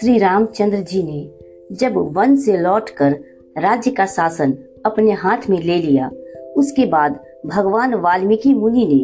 श्री 0.00 0.18
रामचंद्र 0.18 0.78
जी 0.80 1.02
ने 1.02 1.76
जब 1.76 1.94
वन 2.16 2.36
से 2.36 2.56
लौटकर 2.56 3.12
राज्य 3.58 3.90
का 3.90 4.04
शासन 4.06 4.52
अपने 4.86 5.12
हाथ 5.12 5.48
में 5.50 5.58
ले 5.60 5.76
लिया, 5.78 6.08
उसके 6.56 6.86
बाद 6.86 7.18
भगवान 7.46 7.94
वाल्मीकि 7.94 8.52
मुनि 8.54 8.86
ने 8.86 9.00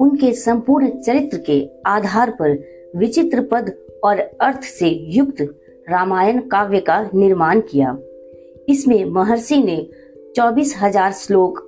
उनके 0.00 0.32
संपूर्ण 0.32 0.90
चरित्र 0.90 1.38
के 1.38 1.58
आधार 1.86 2.30
पर 2.30 2.56
विचित्र 2.96 3.42
पद 3.42 3.72
और 4.04 4.18
अर्थ 4.18 4.62
से 4.62 4.88
युक्त 5.08 5.42
रामायण 5.90 6.40
काव्य 6.48 6.80
का 6.80 7.00
निर्माण 7.14 7.60
किया। 7.60 7.96
इसमें 8.68 9.04
महर्षि 9.04 9.62
ने 9.62 9.76
चौबीस 10.36 10.76
हज़ार 10.82 11.12
श्लोक, 11.12 11.58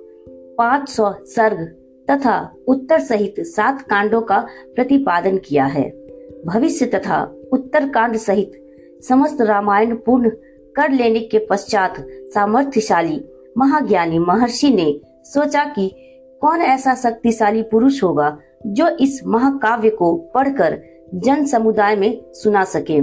पाँच 0.57 0.89
सौ 0.89 1.13
सर्ग 1.25 1.67
तथा 2.07 2.39
उत्तर 2.67 2.99
सहित 2.99 3.35
सात 3.47 3.81
कांडों 3.81 4.21
का 4.21 4.39
प्रतिपादन 4.75 5.37
किया 5.37 5.65
है। 5.65 5.89
भविष्य 6.45 6.85
तथा 6.85 7.21
उत्तर 7.53 7.89
कांड 7.89 8.15
सहित 8.15 8.57
समस्त 9.07 9.41
रामायण 9.41 9.95
पूर्ण 9.95 10.29
कर 10.75 10.91
लेने 10.91 11.19
के 11.19 11.39
पश्चात 11.49 11.95
सामर्थ्यशाली 12.33 13.21
महाज्ञानी 13.57 14.19
महर्षि 14.19 14.69
ने 14.69 14.99
सोचा 15.23 15.63
कि 15.63 15.89
कौन 16.41 16.61
ऐसा 16.61 16.95
शक्तिशाली 16.95 17.61
पुरुष 17.61 18.03
होगा 18.03 18.37
जो 18.67 18.87
इस 18.87 19.21
महाकाव्य 19.25 19.89
को 19.89 20.13
पढ़कर 20.35 20.79
जन 21.15 21.45
समुदाय 21.45 21.95
में 21.95 22.31
सुना 22.33 22.63
सके। 22.63 22.99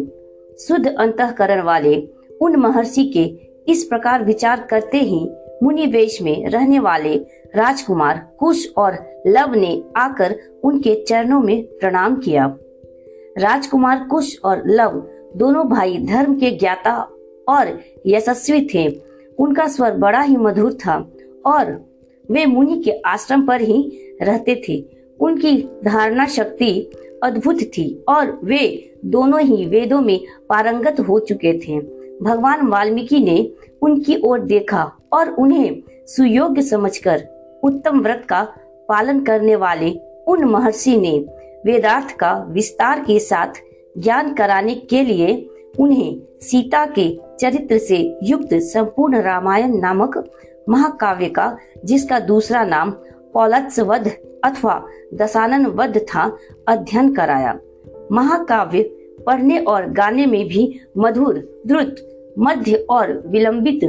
शुद्ध 0.57 0.87
अंतकरण 0.99 1.63
वाले 1.63 1.97
उन 2.41 2.57
महर्षि 2.57 3.05
के 3.17 3.25
इस 3.73 3.85
प्रकार 3.85 4.25
विचार 4.25 4.61
करते 4.61 4.99
ही 4.99 5.29
मुनि 5.63 5.87
वेश 5.87 6.23
में 6.23 6.49
रहने 6.49 6.79
वाले 6.79 7.17
राजकुमार 7.57 8.17
कुश 8.39 8.67
और 8.77 8.97
लव 9.27 9.55
ने 9.55 9.83
आकर 9.97 10.37
उनके 10.65 10.95
चरणों 11.05 11.41
में 11.41 11.63
प्रणाम 11.81 12.17
किया। 12.17 12.47
राजकुमार 13.39 14.07
कुश 14.11 14.39
और 14.45 14.63
लव 14.67 15.07
दोनों 15.39 15.69
भाई 15.69 15.99
धर्म 15.99 16.35
के 16.35 16.51
ज्ञाता 16.51 16.97
और 17.49 17.79
यशस्वी 18.07 18.69
थे। 18.75 18.89
उनका 19.39 19.67
स्वर 19.69 19.97
बड़ा 19.97 20.21
ही 20.21 20.37
मधुर 20.37 20.73
था 20.75 20.97
और 21.47 21.71
वे 22.31 22.47
मुनि 22.47 22.83
के 22.85 22.91
आश्रम 23.07 23.47
पर 23.47 23.61
ही 23.61 23.81
रहते 24.23 24.63
थे। 24.69 24.83
उनकी 25.21 25.57
धारणा 25.85 26.27
शक्ति 26.27 26.71
अद्भुत 27.25 27.63
थी 27.77 28.05
और 28.09 28.39
वे 28.45 28.91
दोनों 29.05 29.41
ही 29.41 29.67
वेदों 29.67 30.01
में 30.01 30.21
पारंगत 30.49 31.01
हो 31.01 31.19
चुके 31.19 31.53
थे। 31.59 31.79
भगवान 32.23 32.67
वाल्मीकि 32.67 33.21
ने 33.21 33.51
उनकी 33.83 34.21
ओर 34.25 34.41
देखा 34.41 34.91
और 35.13 35.31
उन्हें 35.31 35.83
सुयोग्य 36.07 36.63
समझकर 36.63 37.25
उत्तम 37.65 38.01
व्रत 38.01 38.27
का 38.29 38.43
पालन 38.89 39.21
करने 39.21 39.57
वाले 39.57 39.91
उन 40.29 40.45
महर्षि 40.45 40.97
ने 40.97 41.19
वेदार्थ 41.67 42.17
का 42.17 42.33
विस्तार 42.49 43.01
के 43.01 43.19
साथ 43.19 43.61
ज्ञान 43.99 44.33
कराने 44.35 44.75
के 44.75 45.03
लिए 45.03 45.49
उन्हें 45.79 46.21
सीता 46.41 46.85
के 46.87 47.09
चरित्र 47.41 47.79
से 47.79 48.19
युक्त 48.23 48.49
संपूर्ण 48.55 49.21
रामायण 49.23 49.77
नामक 49.79 50.25
महाकाव्य 50.69 51.29
का, 51.29 51.57
जिसका 51.85 52.19
दूसरा 52.21 52.65
नाम 52.65 52.91
पौलत्सवध 53.35 54.09
अथवा 54.45 54.87
दशानन 55.15 55.67
वध 55.67 55.99
था, 55.99 56.37
अध्ययन 56.69 57.15
कराया। 57.15 57.59
महाकाव्य 58.13 58.83
पढ़ने 59.27 59.59
और 59.59 59.91
गाने 59.91 60.27
में 60.27 60.45
भी 60.49 60.81
मधुर, 60.99 61.63
द्रुत, 61.67 61.97
मध्य 62.39 62.87
और 62.91 63.23
विलंबित, 63.27 63.85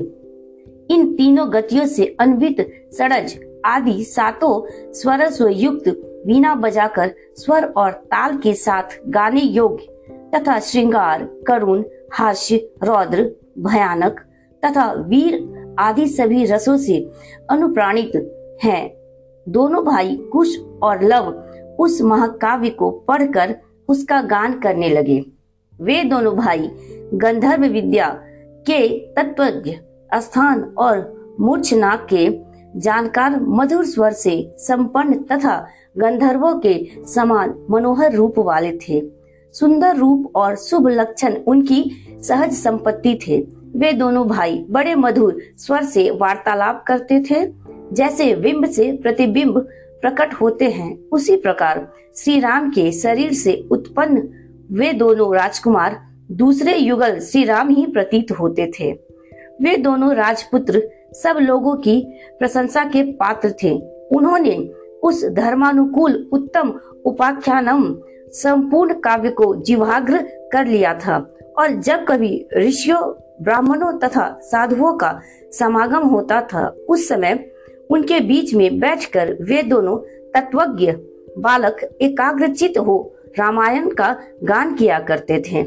इन 0.92 1.14
तीनों 1.16 1.54
गतियों 1.54 1.86
से 1.86 2.16
अन्वित, 2.20 2.62
सड़ज 2.94 3.40
आदि 3.66 4.04
सातों 4.04 4.92
स्वर 4.94 5.52
युक्त 5.52 5.88
वीणा 6.28 6.56
बजाकर 6.56 7.14
स्वर 7.36 7.64
और 7.78 7.92
ताल 7.92 8.38
के 8.38 8.54
साथ 8.54 9.00
गाने 9.08 9.42
योग्य 9.42 9.99
तथा 10.36 10.60
श्रृंगार, 10.60 11.24
करुण, 11.48 11.84
हास्य, 12.14 12.58
रौद्र, 12.84 13.24
भयानक 13.60 14.20
तथा 14.64 14.92
वीर 15.08 15.76
आदि 15.80 16.08
सभी 16.08 16.46
रसों 16.46 16.78
से 16.78 16.98
अनुप्राणित 17.50 18.12
हैं। 18.64 18.92
दोनों 19.48 19.84
भाई 19.86 20.16
कुश 20.32 20.58
और 20.84 21.04
लव 21.04 21.32
उस 21.80 22.02
महाकाव्य 22.02 22.70
को 22.70 22.90
पढ़कर 23.08 23.56
उसका 23.90 24.22
गान 24.22 24.60
करने 24.60 24.90
लगे 24.90 25.24
वे 25.82 26.04
दोनों 26.04 26.36
भाई 26.36 26.70
गंधर्व 27.14 27.66
विद्या 27.66 28.08
के 28.66 28.88
तत्वज्ञ 29.16 29.76
स्थान 30.14 30.64
और 30.78 31.38
मूर्छनाग 31.40 32.08
के 32.14 32.28
जानकार, 32.80 33.40
मधुर 33.42 33.86
स्वर 33.86 34.12
से 34.12 34.56
संपन्न 34.58 35.14
तथा 35.24 35.56
गंधर्वों 35.98 36.54
के 36.60 36.76
समान 37.06 37.54
मनोहर 37.70 38.14
रूप 38.14 38.40
वाले 38.40 38.72
थे 38.78 39.00
सुंदर 39.56 39.96
रूप 39.96 40.36
और 40.36 40.56
शुभ 40.56 40.88
लक्षण 40.88 41.36
उनकी 41.48 41.84
सहज 42.24 42.54
संपत्ति 42.54 43.18
थे। 43.28 43.38
वे 43.76 43.92
दोनों 43.94 44.28
भाई 44.28 44.66
बड़े 44.70 44.96
मधुर 44.96 45.38
स्वर 45.58 45.84
से 45.84 46.10
वार्तालाप 46.12 46.84
करते 46.88 47.20
थे, 47.22 47.46
जैसे 47.94 48.34
बिंब 48.36 48.66
से 48.66 48.92
प्रतिबिंब 48.92 49.60
प्रकट 50.02 50.34
होते 50.34 50.70
हैं। 50.70 50.98
उसी 51.10 51.36
प्रकार 51.36 51.88
श्री 52.16 52.40
राम 52.40 52.70
के 52.70 52.92
शरीर 52.92 53.34
से 53.34 53.54
उत्पन्न 53.72 54.28
वे 54.72 54.92
दोनों 54.94 55.34
राजकुमार 55.36 55.98
दूसरे 56.32 56.76
युगल 56.78 57.20
श्री 57.20 57.44
राम 57.44 57.70
ही 57.70 57.86
प्रतीत 57.86 58.32
होते 58.32 58.72
थे। 58.80 58.92
वे 59.62 59.76
दोनों 59.78 60.14
राजपुत्र 60.16 60.82
सब 61.14 61.38
लोगों 61.42 61.76
की 61.76 62.02
प्रशंसा 62.40 62.84
के 62.84 63.04
पात्र 63.14 63.54
थे। 63.64 63.72
उन्होंने 64.12 64.58
उस 65.04 65.26
धर्मानुकूल 65.26 66.30
उत्तम 66.34 66.74
उपाख्यानम 67.06 67.84
संपूर्ण 68.34 68.94
काव्य 68.94 69.30
को 69.30 69.56
जीवाग्र 69.56 70.18
कर 70.54 70.66
लिया 70.66 70.94
था 70.94 71.18
और 71.58 71.72
जब 71.72 72.06
कभी 72.08 72.46
ऋषियों, 72.58 73.00
ब्राह्मणों 73.42 73.98
तथा 73.98 74.40
साधुओं 74.42 74.94
का 74.94 75.20
समागम 75.52 76.08
होता 76.08 76.42
था, 76.42 76.68
उस 76.90 77.08
समय 77.08 77.52
उनके 77.92 78.20
बीच 78.20 78.54
में 78.54 78.80
बैठकर 78.80 79.38
वे 79.42 79.64
दोनों 79.64 79.98
तत्वज्ञ 80.36 80.92
बालक 81.38 81.98
एकाग्रचित 82.02 82.78
हो 82.78 83.16
रामायण 83.40 83.90
का 83.90 84.16
गान 84.44 84.76
किया 84.76 85.00
करते 85.00 85.42
थे। 85.42 85.60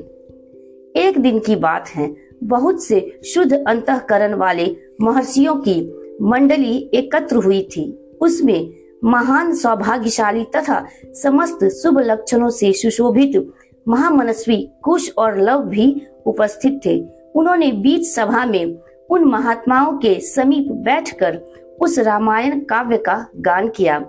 एक 0.96 1.18
दिन 1.18 1.38
की 1.38 1.56
बात 1.56 1.88
है, 1.88 2.14
बहुत 2.44 2.84
से 2.84 3.20
शुद्ध 3.24 3.64
अंतकरण 3.68 4.34
वाले 4.34 4.76
महर्षियों 5.00 5.54
की 5.56 5.80
मंडली 6.22 6.90
एकत्र 6.94 7.36
हुई 7.36 7.62
थी। 7.76 8.16
उसमें 8.20 8.81
महान 9.04 9.54
सौभाग्यशाली 9.54 10.44
तथा 10.44 10.86
समस्त 11.22 11.64
शुभ 11.64 11.98
लक्षणों 11.98 12.50
से 12.50 12.72
सुशोभित 12.72 13.52
महामनस्वी 13.88 14.70
कुश 14.82 15.12
और 15.18 15.40
लव 15.40 15.58
भी 15.58 16.06
उपस्थित 16.26 16.80
थे। 16.86 17.04
उन्होंने 17.34 17.72
बीच 17.72 18.06
सभा 18.06 18.44
में 18.46 18.78
उन 19.10 19.24
महात्माओं 19.24 19.92
के 19.98 20.20
समीप 20.20 20.72
बैठकर 20.72 21.36
उस 21.80 21.98
रामायण 21.98 22.60
काव्य 22.60 22.96
का 22.96 23.26
गान 23.36 23.68
किया। 23.68 24.04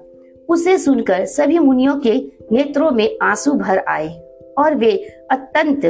उसे 0.49 0.77
सुनकर 0.77 1.25
सभी 1.25 1.59
मुनियों 1.59 1.95
के 1.99 2.31
नेत्रों 2.51 2.91
में 2.91 3.17
आँसू 3.21 3.51
भर 3.51 3.77
आए 3.77 4.07
और 4.57 4.75
वे 4.75 4.91
अत्यंत 5.31 5.85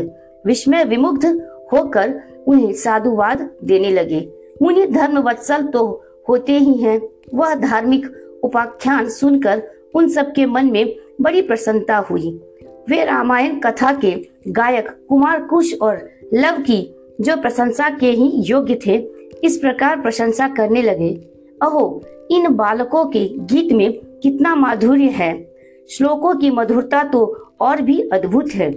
विस्मय 0.45 0.83
विमुग्ध 0.83 1.25
होकर 1.73 2.21
उन्हें 2.47 2.73
साधुवाद 2.73 3.49
देने 3.63 3.89
लगे। 3.89 4.33
मुनि 4.61 4.85
धर्म 4.87 5.17
वत्सल 5.19 5.63
तो 5.63 6.03
होते 6.29 6.57
ही 6.57 6.73
हैं। 6.73 7.01
वह 7.33 7.55
धार्मिक 7.55 8.22
उपाख्यान 8.43 9.09
सुनकर 9.09 9.63
उन 9.95 10.09
सबके 10.09 10.45
मन 10.45 10.71
में 10.71 10.95
बड़ी 11.21 11.41
प्रसन्नता 11.41 11.97
हुई। 11.97 12.41
वे 12.89 13.03
रामायण 13.03 13.59
कथा 13.59 13.93
के 13.93 14.27
गायक 14.47 14.89
कुमार 15.09 15.41
कुश 15.43 15.73
और 15.81 16.09
लव 16.33 16.51
की 16.51 16.95
जो 17.21 17.37
प्रशंसा 17.37 17.89
के 17.89 18.09
ही 18.09 18.31
योग्य 18.35 18.79
थे, 18.87 19.07
इस 19.43 19.57
प्रकार 19.57 20.01
प्रशंसा 20.01 20.47
करने 20.47 20.81
लगे, 20.81 21.27
अहो, 21.61 22.03
इन 22.31 22.55
बालकों 22.55 23.05
के 23.05 23.25
गीत 23.25 23.73
में 23.73 23.93
कितना 24.23 24.55
माधुर्य 24.55 25.03
है। 25.03 25.53
श्लोकों 25.89 26.35
की 26.35 26.49
मधुरता 26.49 27.03
तो 27.03 27.47
और 27.59 27.81
भी 27.81 28.09
अद्भुत 28.13 28.49
है। 28.51 28.69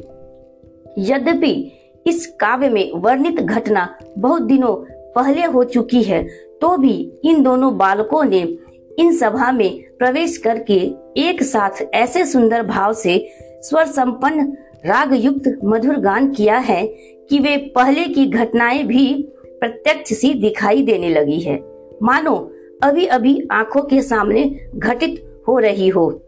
यद्यपि 0.98 1.72
इस 2.06 2.26
काव्य 2.26 2.68
में 2.68 2.92
वर्णित 2.92 3.40
घटना 3.40 3.98
बहुत 4.18 4.42
दिनों 4.42 4.74
पहले 5.12 5.44
हो 5.44 5.64
चुकी 5.64 6.02
है 6.02 6.24
तो 6.60 6.76
भी 6.76 7.12
इन 7.24 7.42
दोनों 7.42 7.78
बालकों 7.78 8.24
ने 8.24 8.58
इन 8.98 9.16
सभा 9.16 9.52
में 9.52 9.84
प्रवेश 9.98 10.36
करके 10.36 10.74
एक 11.16 11.42
साथ 11.42 11.82
ऐसे 11.94 12.24
सुंदर 12.24 12.62
भाव 12.62 12.92
से 12.92 13.32
स्वर 13.62 13.86
संपन्न 13.86 14.56
राग 14.86 15.14
युक्त 15.14 15.58
मधुर 15.64 15.96
गान 15.96 16.30
किया 16.30 16.58
है 16.58 16.86
कि 17.30 17.38
वे 17.38 17.56
पहले 17.56 18.04
की 18.04 18.26
घटनाएँ 18.26 18.82
भी 18.82 19.28
प्रत्यक्ष 19.60 20.12
सी 20.12 20.34
दिखाई 20.34 20.82
देने 20.82 21.08
लगी 21.08 21.40
है। 21.40 21.58
मानो 22.02 22.52
अभी 22.82 23.06
अभी 23.06 23.48
आँखों 23.52 23.82
के 23.82 24.02
सामने 24.02 24.44
घटित 24.74 25.42
हो 25.48 25.58
रही 25.58 25.88
हो। 25.88 26.22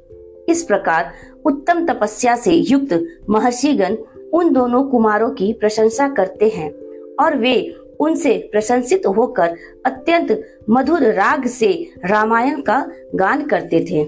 इस 0.48 0.62
प्रकार 0.62 1.12
उत्तम 1.46 1.86
तपस्या 1.86 2.36
से 2.36 2.52
युक्त 2.52 3.08
महर्षिगण 3.30 3.96
उन 4.32 4.52
दोनों 4.52 4.84
कुमारों 4.84 5.30
की 5.30 5.52
प्रशंसा 5.52 6.08
करते 6.08 6.48
हैं 6.48 6.70
और 7.20 7.36
वे 7.36 7.74
उनसे 8.00 8.36
प्रशंसित 8.52 9.06
होकर 9.06 9.54
अत्यंत 9.86 10.42
मधुर 10.70 11.02
राग 11.12 11.46
से 11.46 11.72
रामायण 12.04 12.60
का 12.60 12.80
गान 13.14 13.46
करते 13.46 13.84
थे। 13.90 14.06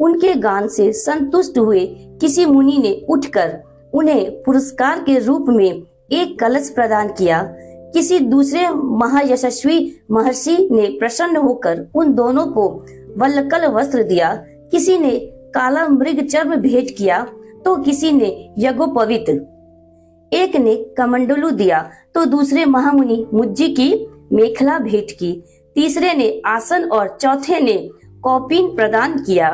उनके 0.00 0.34
गान 0.34 0.68
से 0.68 0.92
संतुष्ट 0.92 1.58
हुए 1.58 1.84
किसी 2.20 2.46
मुनि 2.46 2.76
ने 2.78 2.94
उठकर 3.08 3.58
उन्हें 3.94 4.42
पुरस्कार 4.42 4.98
के 5.00 5.18
रूप 5.18 5.46
में 5.48 5.82
एक 6.12 6.38
कलश 6.40 6.68
प्रदान 6.70 7.08
किया। 7.08 7.42
किसी 7.94 8.18
दूसरे 8.20 8.68
महायशस्वी 8.70 9.76
महर्षि 10.10 10.56
ने 10.70 10.86
प्रसन्न 10.98 11.36
होकर 11.36 11.86
उन 11.94 12.12
दोनों 12.14 12.46
को 12.46 12.68
वल्लकल 13.18 13.66
वस्त्र 13.66 14.02
दिया। 14.02 14.34
किसी 14.70 14.98
ने 14.98 15.10
काला 15.54 15.86
मृग 15.88 16.26
चर्म 16.26 16.54
भेंट 16.56 16.90
किया 16.98 17.22
तो 17.64 17.76
किसी 17.76 18.10
ने 18.12 18.28
यज्ञोपवित 18.58 19.26
एक 20.34 20.56
ने 20.56 20.76
कमंडलू 20.98 21.50
दिया 21.52 21.80
तो 22.14 22.24
दूसरे 22.24 22.64
महामुनि 22.64 23.24
मुज्जी 23.34 23.68
की 23.68 23.92
मेखला 24.32 24.78
भेंट 24.78 25.10
की। 25.10 25.32
तीसरे 25.76 26.12
ने 26.14 26.28
आसन 26.46 26.84
और 26.84 27.16
चौथे 27.20 27.60
ने 27.60 27.76
कौपिन 28.22 28.74
प्रदान 28.76 29.18
किया। 29.18 29.50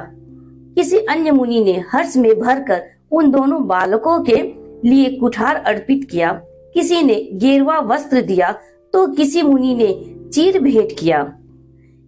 किसी 0.76 0.98
अन्य 1.06 1.30
मुनि 1.30 1.62
ने 1.64 1.72
हर्ष 1.92 2.16
में 2.16 2.38
भरकर 2.40 2.82
उन 3.12 3.30
दोनों 3.30 3.66
बालकों 3.66 4.18
के 4.24 4.42
लिए 4.84 5.10
कुठार 5.10 5.56
अर्पित 5.56 6.06
किया। 6.10 6.32
किसी 6.74 7.02
ने 7.02 7.14
गेरवा 7.34 7.78
वस्त्र 7.86 8.20
दिया 8.22 8.52
तो 8.94 9.06
किसी 9.06 9.42
मुनि 9.42 9.74
ने 9.74 9.92
चीर 10.30 10.58
भेंट 10.60 10.92
किया। 10.98 11.22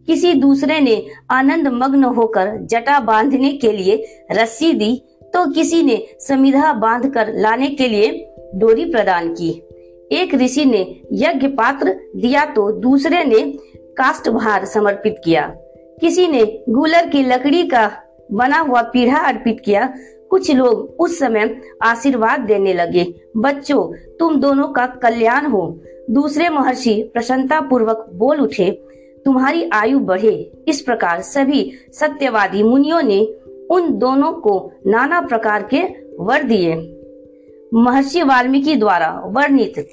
किसी 0.08 0.32
दूसरे 0.34 0.78
ने 0.80 0.94
आनंद 1.30 1.68
मग्न 1.72 2.04
होकर 2.14 2.56
जटा 2.62 2.98
बांधने 3.00 3.52
के 3.52 3.72
लिए 3.72 3.96
रस्सी 4.32 4.72
दी 4.72 4.94
तो 5.34 5.44
किसी 5.50 5.82
ने 5.82 5.96
समिधा 6.20 6.72
बांधकर 6.72 7.32
लाने 7.34 7.68
के 7.70 7.88
लिए 7.88 8.10
डोरी 8.54 8.84
प्रदान 8.84 9.32
की। 9.32 9.50
एक 10.12 10.34
ऋषि 10.34 10.64
ने 10.64 10.80
यज्ञ 11.12 11.46
पात्र 11.48 11.94
दिया 12.16 12.44
तो 12.44 12.70
दूसरे 12.72 13.24
ने 13.24 13.40
काष्ट 13.98 14.28
भार 14.28 14.64
समर्पित 14.64 15.16
किया। 15.24 15.46
किसी 16.00 16.26
ने 16.28 16.44
गुलर 16.68 17.08
की 17.08 17.22
लकड़ी 17.22 17.62
का 17.66 17.90
बना 18.32 18.58
हुआ 18.58 18.82
पीढ़ा 18.82 19.18
अर्पित 19.18 19.60
किया। 19.64 19.94
कुछ 20.30 20.50
लोग 20.50 20.96
उस 21.00 21.18
समय 21.18 21.56
आशीर्वाद 21.82 22.40
देने 22.40 22.72
लगे। 22.74 23.04
बच्चों, 23.36 23.92
तुम 24.18 24.40
दोनों 24.40 24.68
का 24.68 24.86
कल्याण 24.86 25.46
हो। 25.46 25.80
दूसरे 26.10 26.48
महर्षि 26.48 27.10
प्रसन्नता 27.14 27.60
पूर्वक 27.60 28.08
बोल 28.14 28.40
उठे, 28.40 28.70
तुम्हारी 29.24 29.68
आयु 29.72 29.98
बढ़े। 29.98 30.52
इस 30.68 30.80
प्रकार 30.80 31.20
सभी 31.20 31.72
सत्यवादी 31.92 32.62
मुनियों 32.62 33.02
ने 33.02 33.20
उन 33.70 33.92
दोनों 33.98 34.32
को 34.32 34.72
नाना 34.86 35.20
प्रकार 35.20 35.68
के 35.74 35.82
वर 36.20 36.42
दिए। 36.42 36.74
महर्षि 37.74 38.22
वाल्मीकि 38.22 38.76
द्वारा 38.76 39.22
वर्णित। 39.24 39.88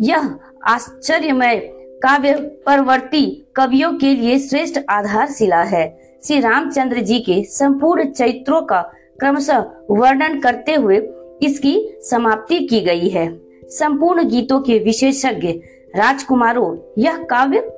यह 0.00 0.34
आश्चर्यमय 0.66 1.56
काव्य 2.02 2.34
परवर्ती 2.66 3.46
कवियों 3.56 3.92
के 3.92 4.14
लिए 4.14 4.38
श्रेष्ठ 4.38 4.80
आधारशिला 4.90 5.62
है। 5.62 5.84
श्री 6.26 6.40
रामचंद्र 6.40 7.00
जी 7.00 7.20
के 7.20 7.44
संपूर्ण 7.44 8.04
चरित्रों 8.10 8.62
का 8.62 8.80
क्रमशः 9.20 9.64
वर्णन 9.90 10.40
करते 10.40 10.74
हुए 10.74 10.96
इसकी 11.42 11.98
समाप्ति 12.10 12.58
की 12.58 12.80
गई 12.80 13.08
है। 13.08 13.40
संपूर्ण 13.64 14.28
गीतों 14.28 14.60
के 14.60 14.78
विशेषज्ञ 14.78 15.48
राजकुमारों 15.96 16.76
यह 16.98 17.22
काव्य 17.22 17.70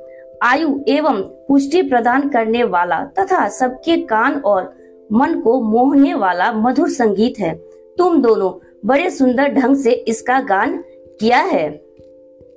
आयु 0.43 0.79
एवं 0.89 1.23
पुष्टि 1.49 1.83
प्रदान 1.83 2.29
करने 2.29 2.65
वाला 2.65 3.01
तथा 3.05 3.49
सबके 3.49 3.97
कान 3.97 4.35
और 4.35 4.75
मन 5.13 5.41
को 5.41 5.61
मोहने 5.63 6.15
वाला 6.15 6.53
मधुर 6.53 6.89
संगीत 6.89 7.35
है। 7.39 7.55
तुम 7.99 8.23
दोनों 8.23 8.51
बड़े 8.87 9.11
सुंदर 9.11 9.49
ढंग 9.49 9.77
से 9.77 9.93
इसका 9.93 10.41
गान 10.41 10.77
किया 11.21 11.41
है। 11.43 11.69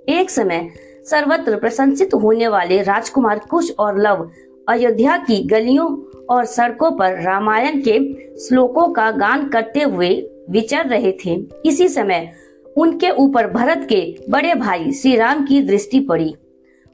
एक 0.09 0.29
समय 0.29 0.69
सर्वत्र 1.05 1.55
प्रशंसित 1.55 2.13
होने 2.13 2.47
वाले 2.47 2.81
राजकुमार 2.81 3.39
कुश 3.39 3.71
और 3.79 4.01
लव 4.01 4.29
अयोध्या 4.69 5.17
की 5.17 5.43
गलियों 5.43 5.87
और 6.29 6.45
सड़कों 6.45 6.91
पर 6.91 7.21
रामायण 7.21 7.81
के 7.81 7.99
श्लोकों 8.37 8.87
का 8.93 9.11
गान 9.11 9.47
करते 9.47 9.81
हुए 9.81 10.09
विचर 10.49 10.85
रहे 10.85 11.11
थे। 11.25 11.35
इसी 11.65 11.87
समय 11.87 12.31
उनके 12.77 13.09
ऊपर 13.09 13.47
भरत 13.47 13.87
के 13.89 14.01
बड़े 14.29 14.53
भाई 14.55 14.91
श्री 14.91 15.15
राम 15.15 15.45
की 15.45 15.61
दृष्टि 15.61 15.99
पड़ी। 15.99 16.35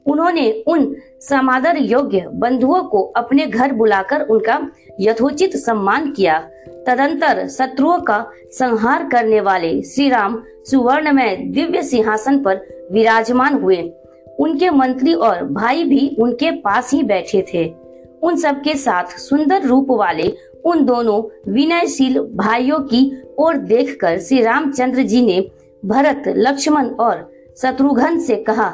उन्होंने 0.06 0.50
उन 0.66 0.94
समादर 1.20 1.76
योग्य 1.76 2.28
बंधुओं 2.34 2.82
को 2.82 3.02
अपने 3.16 3.46
घर 3.46 3.72
बुलाकर 3.72 4.20
उनका 4.20 4.60
यथोचित 5.00 5.56
सम्मान 5.56 6.10
किया। 6.10 6.38
तदंतर 6.86 7.48
शत्रुओं 7.48 7.98
का 7.98 8.24
संहार 8.52 9.08
करने 9.08 9.40
वाले 9.40 9.82
श्री 9.82 10.08
राम 10.08 10.42
सुवर्ण 10.70 11.12
में 11.12 11.52
दिव्य 11.52 11.82
सिंहासन 11.82 12.38
पर 12.38 12.60
विराजमान 12.92 13.54
हुए। 13.54 13.76
उनके 14.38 14.70
मंत्री 14.70 15.14
और 15.14 15.44
भाई 15.44 15.84
भी 15.84 16.16
उनके 16.18 16.50
पास 16.50 16.92
ही 16.92 17.02
बैठे 17.02 17.44
थे। 17.54 17.64
उन 18.22 18.36
सबके 18.36 18.74
साथ 18.74 19.18
सुंदर 19.18 19.62
रूप 19.62 19.86
वाले 19.90 20.32
उन 20.64 20.84
दोनों 20.84 21.22
विनयशील 21.52 22.18
भाइयों 22.18 22.78
की 22.80 23.10
ओर 23.38 23.56
देखकर 23.56 24.18
श्री 24.18 24.42
रामचंद्र 24.42 25.02
जी 25.02 25.26
ने 25.26 25.40
भरत, 25.84 26.22
लक्ष्मण 26.28 26.86
और 26.86 27.30
शत्रुघ्न 27.56 28.18
से 28.20 28.36
कहा 28.36 28.68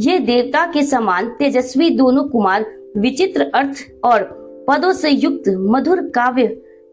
ये 0.00 0.18
देवता 0.18 0.64
के 0.66 0.82
समान 0.82 1.28
तेजस्वी 1.28 1.90
दोनों 1.90 2.22
कुमार 2.24 2.64
विचित्र 2.96 3.50
अर्थ 3.54 3.82
और 4.04 4.22
पदों 4.68 4.92
से 4.92 5.10
युक्त 5.10 5.48
मधुर 5.70 6.00
काव्य 6.08 6.46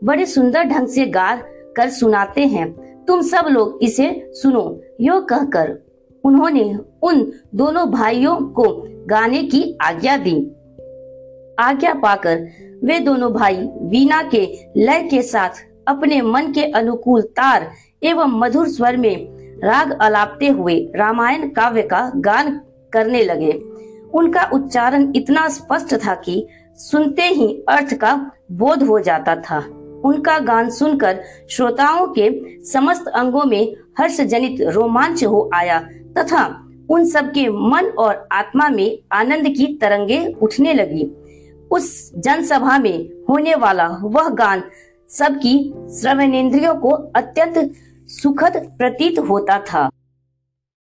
बड़े 0.04 0.26
सुंदर 0.26 0.64
ढंग 0.64 0.88
से 0.88 1.06
गा 1.06 1.36
कर 1.76 1.90
सुनाते 1.90 2.46
हैं। 2.48 2.68
तुम 3.06 3.22
सब 3.22 3.46
लोग 3.50 3.80
इसे 3.82 4.10
सुनो, 4.34 4.82
यो 5.02 5.20
कहकर 5.22 5.78
उन्होंने 6.24 6.64
उन 7.04 7.32
दोनों 7.56 7.90
भाइयों 7.92 8.36
को 8.36 8.72
गाने 9.06 9.44
की 9.44 9.78
आज्ञा 9.82 10.18
दी। 10.18 10.36
आज्ञा 11.60 11.94
पाकर 11.94 12.48
वे 12.84 13.00
दोनों 13.00 13.34
भाई 13.34 13.56
वीणा 13.82 14.22
के 14.24 14.46
लय 14.78 15.04
के 15.04 15.22
साथ 15.22 15.66
अपने 15.88 16.22
मन 16.22 16.52
के 16.52 16.64
अनुकूल 16.72 17.22
तार 17.22 17.72
एवं 18.04 18.40
मधुर 18.40 18.68
स्वर 18.68 18.98
में 18.98 19.16
राग 19.64 19.98
अलापते 20.02 20.48
हुए 20.48 20.80
रामायण 20.96 21.50
काव्य 21.50 21.82
का 21.82 22.12
गान 22.16 22.60
करने 22.94 23.24
लगे। 23.24 23.52
उनका 24.14 24.50
उच्चारण 24.54 25.12
इतना 25.16 25.48
स्पष्ट 25.50 25.96
था 25.96 26.16
कि 26.16 26.48
सुनते 26.76 27.24
ही 27.24 27.64
अर्थ 27.70 27.94
का 27.94 28.32
बोध 28.52 28.84
हो 28.84 29.00
जाता 29.00 29.36
था। 29.36 29.60
उनका 30.06 30.40
गान 30.40 30.70
सुनकर 30.70 31.22
श्रोताओं 31.50 32.08
के 32.08 32.30
समस्त 32.64 33.08
अंगों 33.08 33.44
में 33.44 33.76
हर्ष 33.98 34.22
जनित 34.22 34.62
रोमांच 34.62 35.24
हो 35.24 35.50
आया 35.54 35.80
तथा 36.18 36.46
उन 36.90 37.06
सबके 37.06 37.48
मन 37.50 37.86
और 38.00 38.28
आत्मा 38.32 38.70
में 38.70 39.00
आनंद 39.12 39.48
की 39.48 39.66
तरंगे 39.82 40.26
उठने 40.42 40.74
लगी। 40.74 41.12
उस 41.72 42.12
जनसभा 42.16 42.78
में 42.80 43.10
होने 43.30 43.56
वाला 43.56 43.88
वह 44.02 44.30
गान 44.30 44.64
सबकी 45.10 45.74
श्रवणेन्द्रियों 46.00 46.76
को 46.76 46.90
अत्यंत 46.90 47.72
सुखद 48.08 48.58
प्रतीत 48.78 49.20
होता 49.20 49.60
था। 49.60 49.90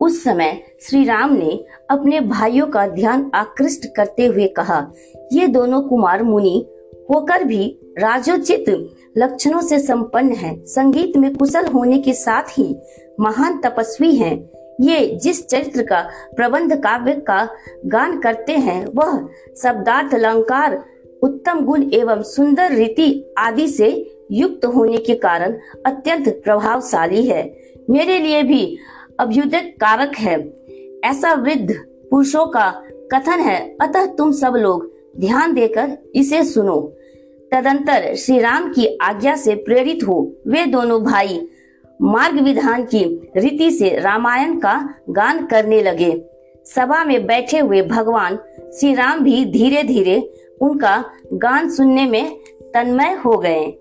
उस 0.01 0.25
समय 0.25 0.63
श्री 0.81 1.05
राम 1.05 1.33
ने 1.33 1.65
अपने 1.91 2.21
भाइयों 2.21 2.67
का 2.67 2.87
ध्यान 2.89 3.31
आकृष्ट 3.35 3.87
करते 3.97 4.27
हुए 4.27 4.47
कहा 4.49 4.93
ये 5.33 5.47
दोनों 5.47 5.81
कुमार 5.83 6.23
मुनि 6.23 6.67
होकर 7.11 7.45
भी 7.45 7.79
राजोचित 7.99 8.65
लक्षणों 9.19 9.61
से 9.61 9.79
संपन्न 9.79 10.33
हैं, 10.33 10.65
संगीत 10.65 11.17
में 11.17 11.35
कुशल 11.37 11.67
होने 11.67 11.99
के 11.99 12.13
साथ 12.13 12.43
ही 12.49 12.75
महान 13.21 13.61
तपस्वी 13.61 14.15
हैं। 14.17 14.51
ये 14.81 15.19
जिस 15.23 15.47
चरित्र 15.49 15.83
का 15.83 16.01
प्रबंध 16.37 16.75
काव्य 16.75 17.15
का 17.15 17.49
गान 17.87 18.21
करते 18.21 18.53
हैं 18.57 18.85
वह 18.87 19.29
शब्दार्थ 19.63 20.15
अलंकार 20.15 20.85
उत्तम 21.23 21.61
गुण 21.61 21.91
एवं 21.93 22.23
सुंदर 22.23 22.73
रीति 22.73 23.35
आदि 23.39 23.69
से 23.69 23.91
युक्त 24.33 24.65
होने 24.65 24.99
के 24.99 25.15
कारण 25.15 25.59
अत्यंत 25.87 26.29
प्रभावशाली 26.45 27.27
है 27.27 27.43
मेरे 27.91 28.19
लिए 28.19 28.43
भी 28.43 28.79
अभ्युदय 29.21 29.61
कारक 29.61 30.17
है। 30.17 30.37
ऐसा 31.05 31.33
वृद्ध 31.35 31.75
पुरुषों 32.11 32.47
का 32.47 32.71
कथन 33.13 33.41
है। 33.41 33.77
अतः 33.81 34.07
तुम 34.07 34.33
सब 34.33 34.55
लोग 34.57 34.91
ध्यान 35.21 35.55
देकर 35.55 35.99
इसे 36.15 36.45
सुनो। 36.45 36.81
तदंतर 37.53 38.15
श्री 38.15 38.39
राम 38.39 38.73
की 38.73 38.99
आज्ञा 39.03 39.37
से 39.37 39.55
प्रेरित 39.55 39.99
हो। 40.09 40.33
वे 40.47 40.67
दोनों 40.67 41.03
भाई 41.03 41.49
मार्ग 42.03 42.41
विधान 42.41 42.85
की 42.85 43.05
रीति 43.37 43.71
से 43.71 43.99
रामायण 43.99 44.59
का 44.59 44.95
गान 45.11 45.47
करने 45.47 45.83
लगे। 45.83 46.13
सभा 46.67 47.05
में 47.05 47.27
बैठे 47.27 47.59
हुए 47.59 47.83
भगवान 47.83 48.39
श्री 48.81 48.95
राम 48.95 49.21
भी 49.21 49.45
धीरे 49.45 49.83
धीरे 49.83 50.33
उनका 50.61 51.05
गान 51.33 51.71
सुनने 51.71 52.07
में 52.07 52.37
तन्मय 52.75 53.13
हो 53.27 53.39
गए। 53.39 53.80